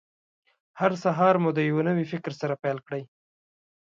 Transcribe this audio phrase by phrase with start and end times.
[0.79, 3.03] هر سهار مو د یوه نوي فکر سره پیل کړئ.